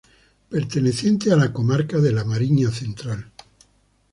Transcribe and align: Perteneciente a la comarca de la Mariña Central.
Perteneciente 0.49 1.31
a 1.31 1.35
la 1.35 1.53
comarca 1.53 1.99
de 1.99 2.11
la 2.11 2.23
Mariña 2.23 2.71
Central. 2.71 3.23